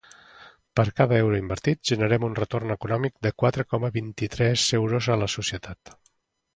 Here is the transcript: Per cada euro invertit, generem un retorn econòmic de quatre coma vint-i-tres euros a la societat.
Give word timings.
Per 0.79 0.85
cada 0.99 1.19
euro 1.25 1.37
invertit, 1.41 1.81
generem 1.91 2.27
un 2.29 2.39
retorn 2.41 2.77
econòmic 2.79 3.15
de 3.29 3.35
quatre 3.45 3.69
coma 3.75 3.95
vint-i-tres 4.01 4.69
euros 4.83 5.15
a 5.19 5.23
la 5.25 5.33
societat. 5.39 5.99